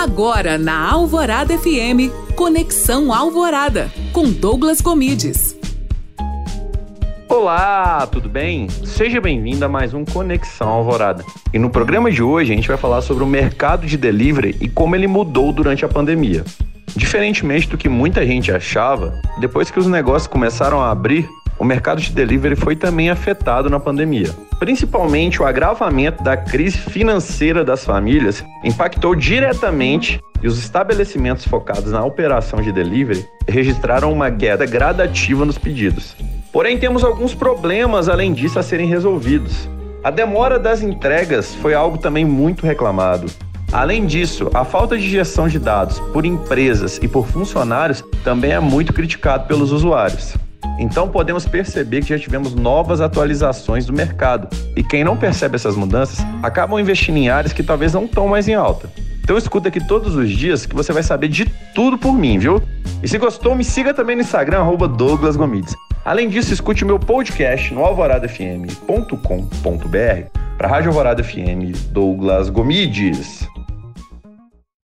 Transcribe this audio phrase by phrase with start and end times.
[0.00, 5.58] Agora na Alvorada FM, Conexão Alvorada, com Douglas Comides.
[7.28, 8.68] Olá, tudo bem?
[8.68, 11.24] Seja bem-vindo a mais um Conexão Alvorada.
[11.52, 14.68] E no programa de hoje a gente vai falar sobre o mercado de delivery e
[14.68, 16.44] como ele mudou durante a pandemia.
[16.98, 22.00] Diferentemente do que muita gente achava, depois que os negócios começaram a abrir, o mercado
[22.00, 24.34] de delivery foi também afetado na pandemia.
[24.58, 32.04] Principalmente o agravamento da crise financeira das famílias impactou diretamente e os estabelecimentos focados na
[32.04, 36.16] operação de delivery registraram uma queda gradativa nos pedidos.
[36.52, 39.68] Porém, temos alguns problemas além disso a serem resolvidos.
[40.02, 43.26] A demora das entregas foi algo também muito reclamado.
[43.72, 48.60] Além disso, a falta de gestão de dados por empresas e por funcionários também é
[48.60, 50.34] muito criticado pelos usuários.
[50.78, 55.76] Então podemos perceber que já tivemos novas atualizações do mercado e quem não percebe essas
[55.76, 58.90] mudanças acabam investindo em áreas que talvez não estão mais em alta.
[59.22, 61.44] Então escuta aqui todos os dias que você vai saber de
[61.74, 62.62] tudo por mim, viu?
[63.02, 65.74] E se gostou, me siga também no Instagram, arroba Douglas Gomides.
[66.04, 73.46] Além disso, escute meu podcast no alvoradafm.com.br para Rádio Alvorada FM Douglas Gomides.